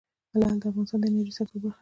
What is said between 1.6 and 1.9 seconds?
برخه ده.